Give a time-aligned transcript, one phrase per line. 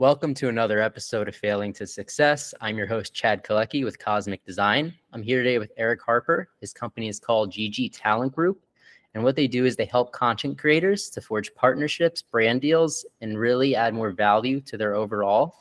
[0.00, 2.54] Welcome to another episode of Failing to Success.
[2.60, 4.94] I'm your host, Chad Kaleky with Cosmic Design.
[5.12, 6.50] I'm here today with Eric Harper.
[6.60, 8.64] His company is called GG Talent Group.
[9.14, 13.36] And what they do is they help content creators to forge partnerships, brand deals, and
[13.36, 15.52] really add more value to their overall.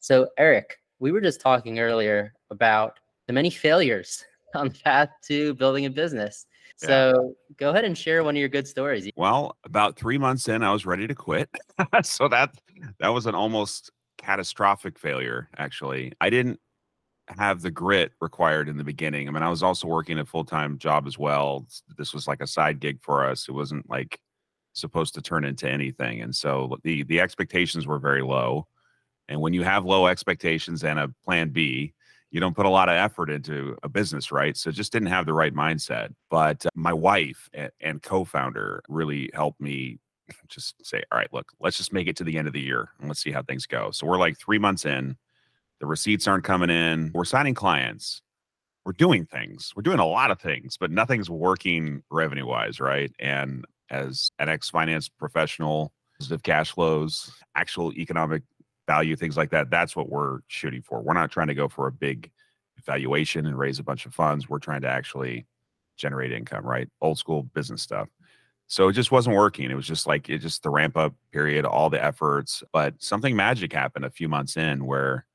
[0.00, 2.98] So, Eric, we were just talking earlier about
[3.28, 4.24] the many failures
[4.56, 6.46] on the path to building a business.
[6.78, 7.54] So yeah.
[7.56, 9.10] go ahead and share one of your good stories.
[9.16, 11.50] Well, about three months in, I was ready to quit.
[12.02, 12.54] so that
[13.00, 15.48] that was an almost catastrophic failure.
[15.58, 16.60] Actually, I didn't
[17.36, 19.28] have the grit required in the beginning.
[19.28, 21.66] I mean, I was also working a full time job as well.
[21.96, 23.48] This was like a side gig for us.
[23.48, 24.20] It wasn't like
[24.72, 28.68] supposed to turn into anything, and so the the expectations were very low.
[29.28, 31.92] And when you have low expectations and a plan B,
[32.30, 34.56] you don't put a lot of effort into a business, right?
[34.56, 36.14] So just didn't have the right mindset.
[36.30, 37.48] But uh, my wife
[37.80, 39.98] and, co-founder really helped me
[40.48, 42.90] just say, all right, look, let's just make it to the end of the year
[42.98, 43.90] and let's see how things go.
[43.90, 45.16] So we're like three months in,
[45.80, 48.20] the receipts aren't coming in, we're signing clients,
[48.84, 53.10] we're doing things, we're doing a lot of things, but nothing's working revenue wise, right?
[53.18, 58.42] And as an ex finance professional, positive cash flows, actual economic
[58.88, 59.70] value, things like that.
[59.70, 61.00] That's what we're shooting for.
[61.00, 62.30] We're not trying to go for a big
[62.84, 64.48] valuation and raise a bunch of funds.
[64.48, 65.46] We're trying to actually
[65.96, 66.88] generate income, right?
[67.00, 68.08] Old school business stuff.
[68.66, 69.70] So it just wasn't working.
[69.70, 72.62] It was just like it just the ramp up period, all the efforts.
[72.72, 75.26] But something magic happened a few months in where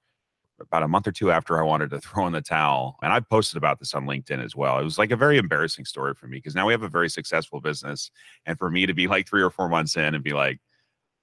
[0.60, 3.20] about a month or two after I wanted to throw in the towel, and I
[3.20, 4.80] posted about this on LinkedIn as well.
[4.80, 7.10] It was like a very embarrassing story for me because now we have a very
[7.10, 8.10] successful business.
[8.46, 10.60] And for me to be like three or four months in and be like,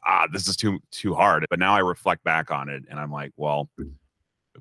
[0.05, 1.47] ah, this is too too hard.
[1.51, 3.69] But now I reflect back on it and I'm like, well,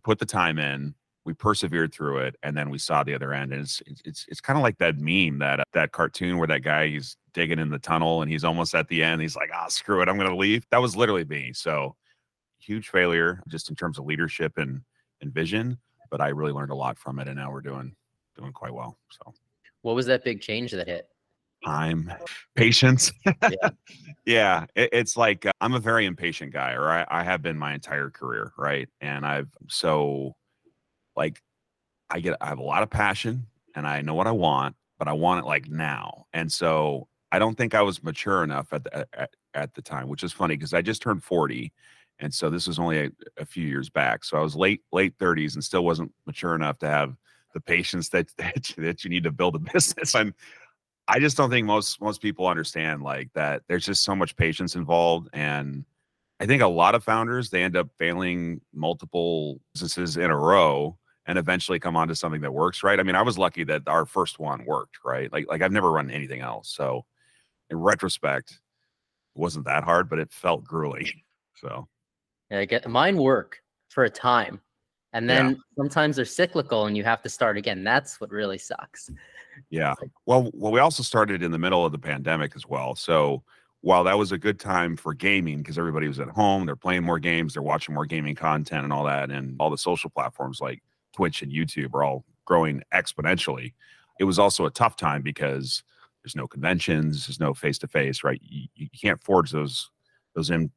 [0.03, 0.93] put the time in,
[1.25, 3.51] we persevered through it, and then we saw the other end.
[3.51, 6.87] And it's it's it's kind of like that meme that that cartoon where that guy
[6.87, 9.21] he's digging in the tunnel and he's almost at the end.
[9.21, 10.65] He's like, ah, screw it, I'm gonna leave.
[10.71, 11.51] That was literally me.
[11.53, 11.95] So
[12.57, 14.81] huge failure just in terms of leadership and
[15.21, 15.77] and vision.
[16.11, 17.95] But I really learned a lot from it, and now we're doing
[18.35, 18.97] doing quite well.
[19.11, 19.33] So,
[19.81, 21.07] what was that big change that hit?
[21.65, 22.11] Time,
[22.55, 23.11] patience.
[23.25, 23.69] yeah,
[24.25, 27.57] yeah it, it's like uh, I'm a very impatient guy, or I, I have been
[27.57, 28.87] my entire career, right?
[29.01, 30.35] And I've so
[31.15, 31.41] like
[32.09, 35.07] I get I have a lot of passion and I know what I want, but
[35.07, 36.25] I want it like now.
[36.33, 40.07] And so I don't think I was mature enough at the at, at the time,
[40.07, 41.71] which is funny because I just turned 40.
[42.21, 44.25] And so this was only a, a, few years back.
[44.25, 47.15] So I was late late 30s and still wasn't mature enough to have
[47.53, 50.15] the patience that that, that you need to build a business.
[50.15, 50.33] And
[51.09, 53.63] I just don't think most most people understand like that.
[53.67, 55.83] There's just so much patience involved, and
[56.39, 60.97] I think a lot of founders they end up failing multiple businesses in a row
[61.25, 62.83] and eventually come onto something that works.
[62.83, 62.99] Right?
[62.99, 64.99] I mean, I was lucky that our first one worked.
[65.03, 65.33] Right?
[65.33, 67.05] Like like I've never run anything else, so
[67.71, 71.09] in retrospect, it wasn't that hard, but it felt grueling.
[71.55, 71.89] So
[72.49, 73.57] yeah, I get mine work
[73.89, 74.61] for a time,
[75.13, 75.55] and then yeah.
[75.77, 77.83] sometimes they're cyclical, and you have to start again.
[77.83, 79.11] That's what really sucks.
[79.69, 79.93] Yeah.
[80.25, 82.95] Well, well, we also started in the middle of the pandemic as well.
[82.95, 83.43] So
[83.81, 87.03] while that was a good time for gaming because everybody was at home, they're playing
[87.03, 90.59] more games, they're watching more gaming content and all that, and all the social platforms
[90.61, 90.81] like
[91.13, 93.73] Twitch and YouTube are all growing exponentially.
[94.19, 95.83] It was also a tough time because
[96.23, 98.41] there's no conventions, there's no face to face, right?
[98.43, 99.89] You, you can't forge those
[100.35, 100.71] those in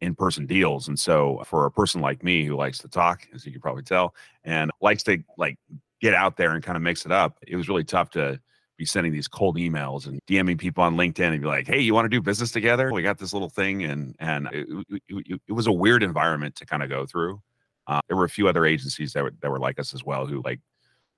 [0.00, 3.44] in person deals, and so for a person like me who likes to talk, as
[3.44, 4.14] you can probably tell,
[4.44, 5.58] and likes to like
[6.00, 7.38] get out there and kind of mix it up.
[7.46, 8.40] It was really tough to
[8.76, 11.92] be sending these cold emails and DMing people on LinkedIn and be like, "Hey, you
[11.92, 12.92] want to do business together?
[12.92, 14.68] We got this little thing," and and it,
[15.08, 17.42] it, it was a weird environment to kind of go through.
[17.88, 20.26] Uh, there were a few other agencies that were that were like us as well
[20.26, 20.60] who like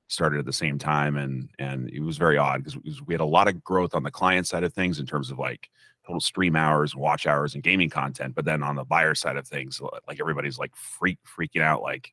[0.09, 3.25] started at the same time, and and it was very odd because we had a
[3.25, 5.69] lot of growth on the client side of things in terms of like
[6.11, 8.35] total stream hours, watch hours, and gaming content.
[8.35, 12.13] But then on the buyer side of things, like everybody's like freak freaking out, like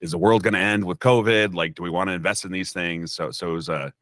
[0.00, 1.54] is the world going to end with COVID?
[1.54, 3.12] Like, do we want to invest in these things?
[3.12, 3.92] So, so it was a,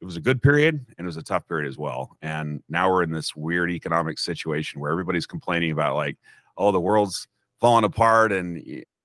[0.00, 2.16] it was a good period and it was a tough period as well.
[2.22, 6.16] And now we're in this weird economic situation where everybody's complaining about like,
[6.56, 7.26] oh, the world's
[7.60, 8.56] falling apart, and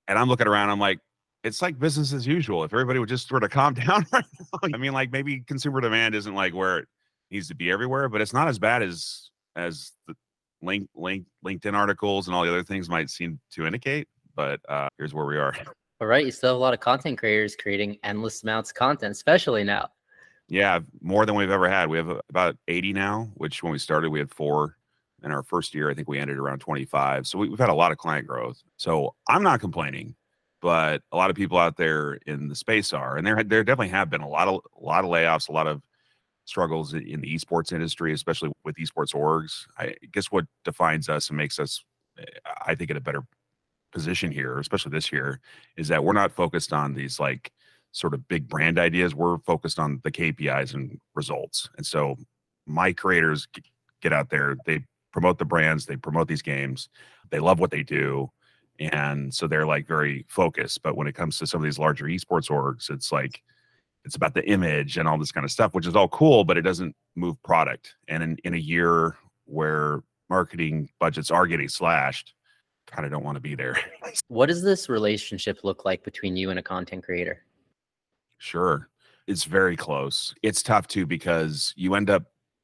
[0.07, 1.00] and I'm looking around, I'm like,
[1.44, 2.63] it's like business as usual.
[2.63, 5.81] If everybody would just sort of calm down right now, I mean, like maybe consumer
[5.81, 6.88] demand isn't like where it
[7.31, 10.15] needs to be everywhere, but it's not as bad as as the
[10.62, 14.07] link link LinkedIn articles and all the other things might seem to indicate.
[14.36, 15.54] But uh, here's where we are.
[16.00, 19.12] All right, you still have a lot of content creators creating endless amounts of content,
[19.12, 19.89] especially now.
[20.48, 21.89] Yeah, more than we've ever had.
[21.89, 24.77] We have about 80 now, which when we started, we had four.
[25.24, 27.25] In our first year, I think we ended around 25.
[27.25, 28.62] So we, have had a lot of client growth.
[28.77, 30.15] So I'm not complaining,
[30.62, 33.89] but a lot of people out there in the space are, and there there definitely
[33.89, 35.81] have been a lot of a lot of layoffs, a lot of
[36.47, 39.65] struggles in the esports industry, especially with esports orgs.
[39.77, 41.83] I guess what defines us and makes us,
[42.17, 42.23] eh,
[42.65, 43.23] I think, in a better
[43.91, 45.39] position here, especially this year,
[45.75, 47.51] is that we're not focused on these like
[47.91, 49.13] sort of big brand ideas.
[49.13, 51.69] We're focused on the KPIs and results.
[51.77, 52.15] And so
[52.65, 53.47] my creators
[54.01, 56.89] get out there, they promote the brands, they promote these games,
[57.29, 58.31] they love what they do.
[58.79, 60.81] And so they're like very focused.
[60.81, 63.41] But when it comes to some of these larger esports orgs, it's like
[64.07, 66.57] it's about the image and all this kind of stuff, which is all cool, but
[66.57, 67.95] it doesn't move product.
[68.07, 72.33] And in, in a year where marketing budgets are getting slashed,
[72.88, 73.77] kind of don't want to be there.
[74.30, 77.44] what does this relationship look like between you and a content creator?
[78.38, 78.88] Sure.
[79.27, 80.33] It's very close.
[80.42, 82.24] It's tough too because you end up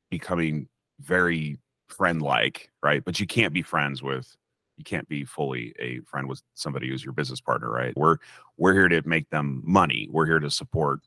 [0.09, 0.69] becoming
[1.01, 3.03] very friend like, right?
[3.03, 4.33] But you can't be friends with
[4.77, 7.93] you can't be fully a friend with somebody who's your business partner, right?
[7.97, 8.17] We're
[8.57, 10.07] we're here to make them money.
[10.09, 11.01] We're here to support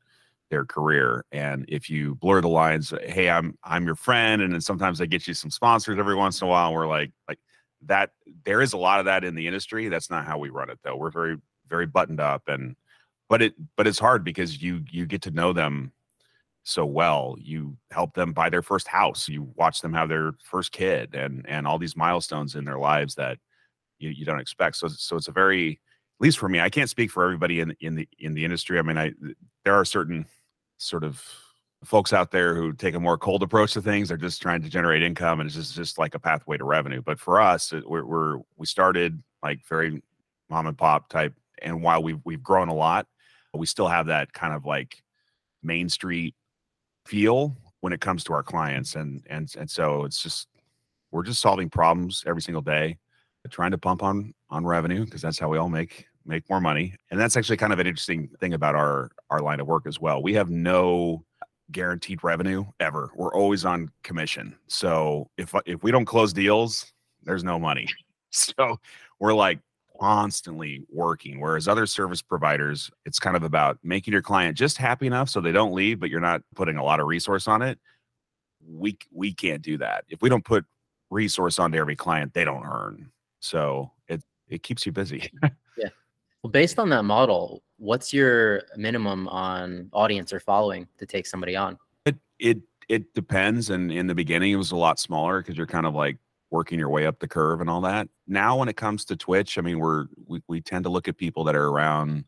[0.51, 1.25] their career.
[1.33, 5.07] And if you blur the lines, hey, I'm I'm your friend, and then sometimes they
[5.07, 6.73] get you some sponsors every once in a while.
[6.73, 7.39] we're like like
[7.87, 8.11] that.
[8.45, 9.89] There is a lot of that in the industry.
[9.89, 10.97] That's not how we run it though.
[10.97, 11.37] We're very
[11.69, 12.77] very buttoned up and
[13.29, 15.93] but it but it's hard because you you get to know them
[16.65, 20.73] so well you help them buy their first house you watch them have their first
[20.73, 23.39] kid and and all these milestones in their lives that
[23.99, 25.81] you, you don't expect so so it's a very
[26.19, 28.79] at least for me i can't speak for everybody in in the in the industry
[28.79, 29.13] i mean i
[29.65, 30.27] there are certain
[30.79, 31.23] sort of
[31.85, 34.69] folks out there who take a more cold approach to things they're just trying to
[34.69, 38.05] generate income and it's just just like a pathway to revenue but for us we're,
[38.05, 40.03] we're we started like very
[40.49, 43.07] mom and pop type and while we've we've grown a lot
[43.55, 45.03] we still have that kind of like
[45.63, 46.35] main street
[47.07, 50.49] feel when it comes to our clients and and and so it's just
[51.11, 52.99] we're just solving problems every single day
[53.51, 56.95] trying to pump on on revenue because that's how we all make make more money
[57.11, 60.01] and that's actually kind of an interesting thing about our our line of work as
[60.01, 61.25] well we have no
[61.73, 67.45] guaranteed revenue ever we're always on commission so if if we don't close deals there's
[67.45, 67.89] no money
[68.31, 68.79] so
[69.19, 69.59] we're like
[70.01, 71.41] constantly working.
[71.41, 75.41] Whereas other service providers, it's kind of about making your client just happy enough so
[75.41, 77.79] they don't leave, but you're not putting a lot of resource on it.
[78.69, 80.05] We we can't do that.
[80.09, 80.65] If we don't put
[81.11, 83.11] resource onto every client, they don't earn.
[83.41, 85.31] So it it keeps you busy.
[85.77, 85.89] yeah.
[86.43, 91.57] Well, based on that model, what's your minimum on audience or following to take somebody
[91.57, 91.79] on?
[92.05, 93.71] It it it depends.
[93.71, 96.19] And in the beginning, it was a lot smaller because you're kind of like
[96.51, 98.09] working your way up the curve and all that.
[98.27, 101.17] Now, when it comes to Twitch, I mean, we're we, we tend to look at
[101.17, 102.25] people that are around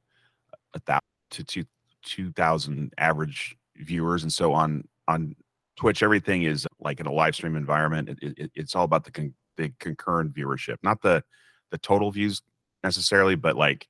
[0.74, 1.64] a thousand to two
[2.02, 5.36] two thousand average viewers, and so on on
[5.76, 8.08] Twitch, everything is like in a live stream environment.
[8.08, 11.22] It, it, it's all about the con- the concurrent viewership, not the
[11.70, 12.40] the total views
[12.82, 13.86] necessarily, but like,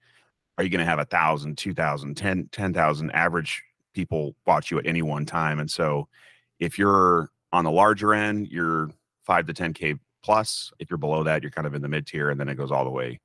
[0.57, 3.63] are you going to have a thousand, two thousand, ten, ten thousand average
[3.95, 5.61] people watch you at any one time?
[5.61, 6.09] And so,
[6.59, 8.91] if you're on the larger end, you're
[9.25, 10.73] five to ten k plus.
[10.81, 12.73] If you're below that, you're kind of in the mid tier, and then it goes
[12.73, 13.21] all the way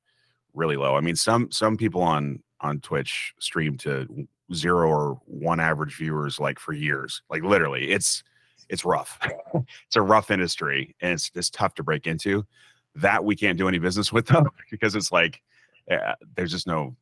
[0.54, 0.94] really low.
[0.94, 6.38] I mean, some some people on on Twitch stream to zero or one average viewers
[6.38, 7.22] like for years.
[7.28, 8.22] Like literally, it's
[8.68, 9.18] it's rough.
[9.54, 12.44] it's a rough industry, and it's it's tough to break into.
[12.96, 15.42] That we can't do any business with them because it's like
[15.90, 16.96] uh, there's just no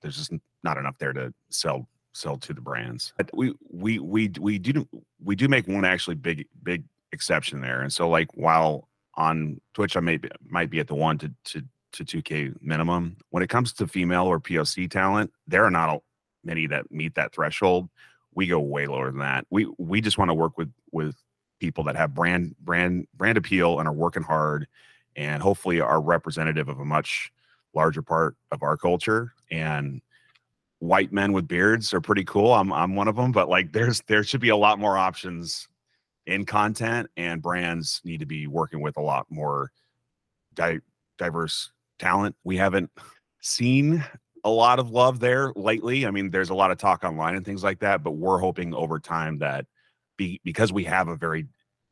[0.00, 0.32] there's just
[0.62, 3.12] not enough there to sell sell to the brands.
[3.16, 4.86] But we we we we do
[5.22, 7.80] we do make one actually big big exception there.
[7.80, 11.32] And so like while on Twitch, I may be, might be at the one to
[11.44, 11.62] to
[11.92, 13.16] to 2K minimum.
[13.30, 16.02] When it comes to female or POC talent, there are not
[16.44, 17.88] many that meet that threshold.
[18.38, 19.46] We go way lower than that.
[19.50, 21.16] We we just want to work with with
[21.58, 24.68] people that have brand brand brand appeal and are working hard,
[25.16, 27.32] and hopefully are representative of a much
[27.74, 29.32] larger part of our culture.
[29.50, 30.00] And
[30.78, 32.54] white men with beards are pretty cool.
[32.54, 35.66] I'm I'm one of them, but like there's there should be a lot more options
[36.26, 39.72] in content and brands need to be working with a lot more
[40.54, 40.78] di-
[41.16, 42.90] diverse talent we haven't
[43.40, 44.04] seen
[44.44, 46.06] a lot of love there lately.
[46.06, 48.74] I mean there's a lot of talk online and things like that but we're hoping
[48.74, 49.66] over time that
[50.16, 51.46] be, because we have a very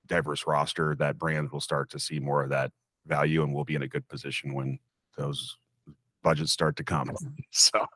[0.07, 2.73] diverse roster that brands will start to see more of that
[3.07, 4.79] value and we'll be in a good position when
[5.17, 5.57] those
[6.23, 7.11] budgets start to come.
[7.50, 7.87] So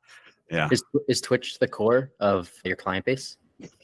[0.50, 0.68] yeah.
[0.70, 3.36] Is, is twitch the core of your client base?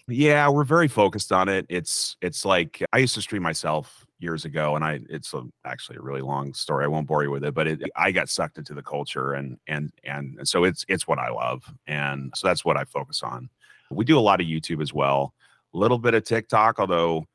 [0.08, 1.66] Yeah, we're very focused on it.
[1.68, 5.98] It's it's like I used to stream myself years ago, and I it's a, actually
[5.98, 6.84] a really long story.
[6.84, 9.58] I won't bore you with it, but it, I got sucked into the culture, and
[9.66, 13.48] and and so it's it's what I love, and so that's what I focus on.
[13.90, 15.34] We do a lot of YouTube as well,
[15.74, 17.26] a little bit of TikTok, although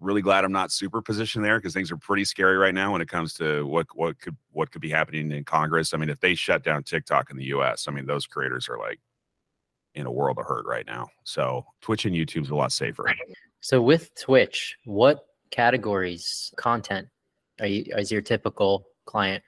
[0.00, 3.00] really glad I'm not super positioned there because things are pretty scary right now when
[3.00, 5.94] it comes to what what could what could be happening in Congress.
[5.94, 8.78] I mean, if they shut down TikTok in the U.S., I mean those creators are
[8.78, 9.00] like
[9.94, 11.08] in a world of hurt right now.
[11.24, 13.06] So Twitch and youtube's a lot safer.
[13.60, 17.08] So with Twitch, what categories content
[17.60, 19.42] are you is your typical client?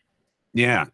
[0.55, 0.87] Yeah.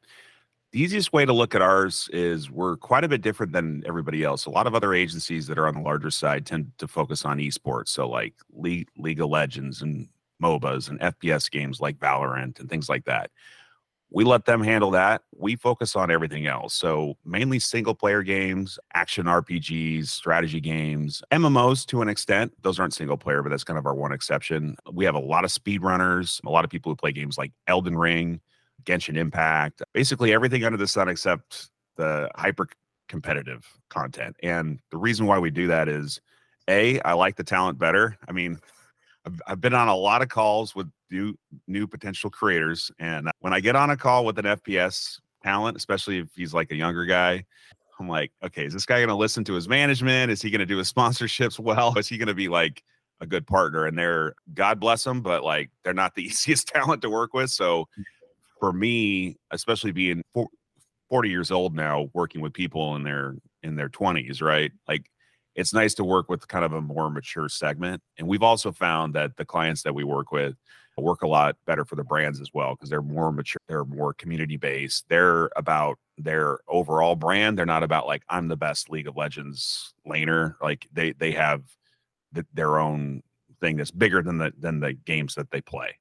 [0.73, 4.25] The easiest way to look at ours is we're quite a bit different than everybody
[4.25, 4.47] else.
[4.47, 7.39] A lot of other agencies that are on the larger side tend to focus on
[7.39, 7.89] esports.
[7.89, 10.09] So, like League, League of Legends and
[10.43, 13.31] MOBAs and FPS games like Valorant and things like that.
[14.11, 15.23] We let them handle that.
[15.37, 16.75] We focus on everything else.
[16.75, 22.53] So, mainly single player games, action RPGs, strategy games, MMOs to an extent.
[22.63, 24.77] Those aren't single player, but that's kind of our one exception.
[24.93, 27.97] We have a lot of speedrunners, a lot of people who play games like Elden
[27.97, 28.41] Ring
[28.85, 32.69] Genshin Impact, basically everything under the sun except the hyper
[33.09, 34.37] competitive content.
[34.43, 36.21] And the reason why we do that is
[36.69, 38.17] A, I like the talent better.
[38.29, 38.59] I mean,
[39.27, 41.35] I've, I've been on a lot of calls with new
[41.67, 42.91] new potential creators.
[42.99, 46.53] And uh, when I get on a call with an FPS talent, especially if he's
[46.53, 47.45] like a younger guy,
[48.01, 50.31] I'm like, okay, is this guy going to listen to his management?
[50.31, 51.97] Is he going to do his sponsorships well?
[51.97, 52.83] Is he going to be like
[53.21, 53.87] a good partner?
[53.87, 57.51] And they're, God bless them, but like they're not the easiest talent to work with.
[57.51, 58.05] So mm.
[58.59, 60.23] for me, especially being
[61.09, 64.73] 40 years old now, working with people in their in their 20s, right?
[64.87, 65.11] Like
[65.55, 68.03] it's nice to work with kind of a more mature segment.
[68.19, 70.55] And we've also found that the clients that we work with
[71.03, 74.15] work a lot better for the brands as well because they're more mature, they're more
[74.15, 75.05] community based.
[75.09, 77.59] They're about their overall brand.
[77.59, 80.55] They're not about like I'm the best League of Legends laner.
[80.63, 81.63] Like they they have
[82.33, 83.23] the, their own
[83.61, 85.99] thing that's bigger than the than the games that they play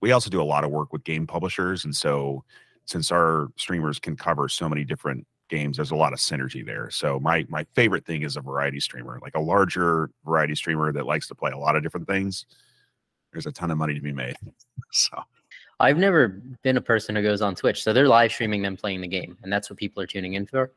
[0.00, 1.84] we also do a lot of work with game publishers.
[1.84, 2.44] And so
[2.84, 6.90] since our streamers can cover so many different games, there's a lot of synergy there.
[6.90, 11.06] So my my favorite thing is a variety streamer, like a larger variety streamer that
[11.06, 12.46] likes to play a lot of different things.
[13.36, 14.36] There's a ton of money to be made.
[14.92, 15.18] So
[15.78, 17.82] I've never been a person who goes on Twitch.
[17.82, 20.46] So they're live streaming them playing the game, and that's what people are tuning in
[20.46, 20.72] for.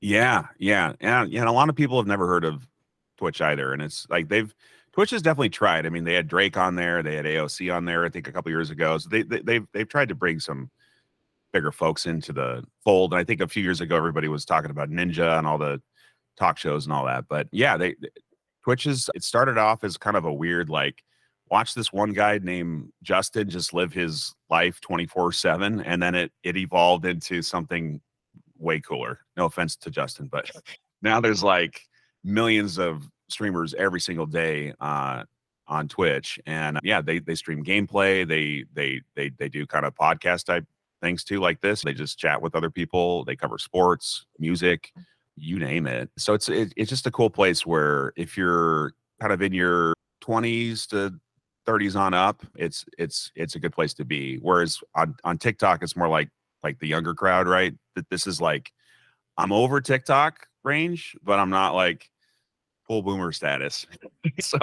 [0.00, 1.24] Yeah, yeah, yeah.
[1.24, 2.68] And a lot of people have never heard of
[3.16, 3.72] Twitch either.
[3.72, 4.54] And it's like they've
[4.92, 5.86] Twitch has definitely tried.
[5.86, 8.32] I mean, they had Drake on there, they had AOC on there, I think a
[8.32, 8.96] couple years ago.
[8.98, 10.70] So they, they have they've, they've tried to bring some
[11.52, 13.12] bigger folks into the fold.
[13.12, 15.80] And I think a few years ago everybody was talking about Ninja and all the
[16.36, 17.26] talk shows and all that.
[17.28, 17.96] But yeah, they
[18.62, 21.02] Twitch is it started off as kind of a weird like
[21.54, 26.56] watch this one guy named Justin just live his life 24/7 and then it it
[26.56, 28.00] evolved into something
[28.58, 29.20] way cooler.
[29.36, 30.50] No offense to Justin, but
[31.02, 31.82] now there's like
[32.24, 35.22] millions of streamers every single day uh,
[35.68, 38.26] on Twitch, and yeah, they they stream gameplay.
[38.26, 40.66] They they they they do kind of podcast type
[41.02, 41.82] things too, like this.
[41.82, 43.24] They just chat with other people.
[43.24, 44.92] They cover sports, music,
[45.36, 46.10] you name it.
[46.18, 49.94] So it's it, it's just a cool place where if you're kind of in your
[50.20, 51.14] 20s to
[51.66, 54.36] 30s on up, it's it's it's a good place to be.
[54.36, 56.30] Whereas on on TikTok, it's more like
[56.62, 57.74] like the younger crowd, right?
[57.94, 58.72] That this is like
[59.36, 62.10] I'm over TikTok range, but I'm not like
[62.86, 63.86] full boomer status.
[64.40, 64.58] so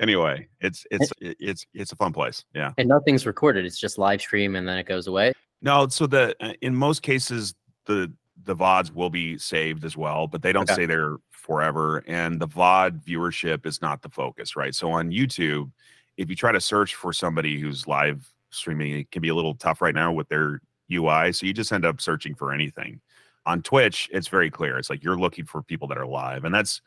[0.00, 2.44] anyway, it's it's it's it's a fun place.
[2.54, 2.72] Yeah.
[2.78, 3.64] And nothing's recorded.
[3.64, 5.32] It's just live stream and then it goes away.
[5.62, 7.54] No, so the uh, in most cases
[7.86, 8.12] the
[8.44, 10.74] the VODs will be saved as well, but they don't okay.
[10.74, 12.04] stay there forever.
[12.06, 14.74] And the VOD viewership is not the focus, right?
[14.74, 15.70] So on YouTube,
[16.16, 19.54] if you try to search for somebody who's live streaming, it can be a little
[19.54, 20.60] tough right now with their
[20.92, 21.32] UI.
[21.32, 23.00] So you just end up searching for anything.
[23.44, 24.78] On Twitch, it's very clear.
[24.78, 26.44] It's like you're looking for people that are live.
[26.44, 26.80] And that's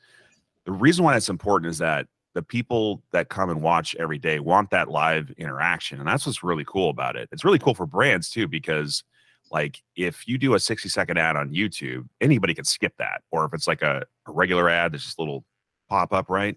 [0.66, 4.40] the reason why it's important is that the people that come and watch every day
[4.40, 6.00] want that live interaction.
[6.00, 7.30] And that's what's really cool about it.
[7.32, 9.04] It's really cool for brands too, because
[9.52, 13.24] like if you do a 60 second ad on YouTube, anybody can skip that.
[13.32, 15.44] Or if it's like a, a regular ad, there's just a little
[15.90, 16.56] pop up, right?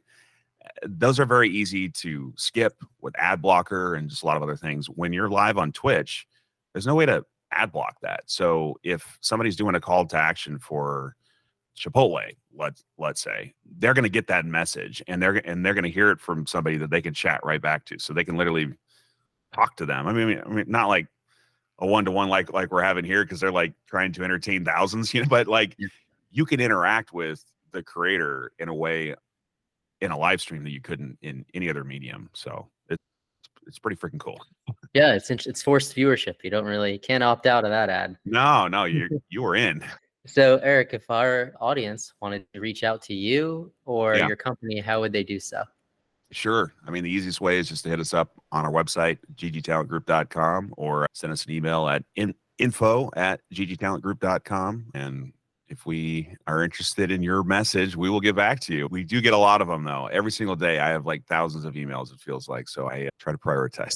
[0.86, 4.56] Those are very easy to skip with ad blocker and just a lot of other
[4.56, 4.86] things.
[4.86, 6.26] When you're live on Twitch,
[6.72, 8.22] there's no way to ad block that.
[8.26, 11.16] So if somebody's doing a call to action for
[11.76, 15.84] Chipotle, let's let's say, they're going to get that message and they're and they're going
[15.84, 18.36] to hear it from somebody that they can chat right back to, so they can
[18.36, 18.72] literally
[19.54, 20.06] talk to them.
[20.06, 21.06] I mean, I mean, not like
[21.78, 24.64] a one to one like like we're having here because they're like trying to entertain
[24.64, 25.76] thousands, you know, but like
[26.30, 29.14] you can interact with the creator in a way
[30.02, 32.28] in a live stream that you couldn't in any other medium.
[32.34, 33.02] So it's
[33.66, 34.40] it's pretty freaking cool.
[34.92, 36.34] Yeah, it's it's forced viewership.
[36.42, 38.18] You don't really can't opt out of that ad.
[38.24, 39.82] No, no, you you were in.
[40.26, 44.28] So, Eric, if our audience wanted to reach out to you or yeah.
[44.28, 45.64] your company, how would they do so?
[46.30, 46.72] Sure.
[46.86, 50.74] I mean, the easiest way is just to hit us up on our website, ggtalentgroup.com,
[50.76, 54.86] or send us an email at in, info at ggtalentgroup.com.
[54.94, 55.32] And
[55.72, 58.86] if we are interested in your message, we will get back to you.
[58.88, 60.06] We do get a lot of them, though.
[60.12, 62.68] Every single day, I have like thousands of emails, it feels like.
[62.68, 63.94] So I uh, try to prioritize.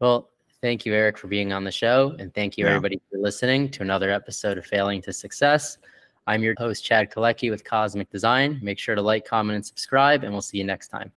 [0.00, 0.30] Well,
[0.60, 2.16] Thank you, Eric, for being on the show.
[2.18, 2.70] And thank you, yeah.
[2.70, 5.78] everybody, for listening to another episode of Failing to Success.
[6.26, 8.58] I'm your host, Chad Kaleky with Cosmic Design.
[8.60, 11.12] Make sure to like, comment, and subscribe, and we'll see you next time.